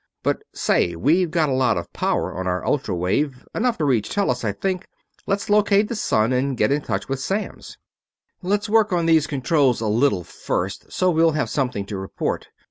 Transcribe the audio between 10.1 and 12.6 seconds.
first, so we'll have something to report.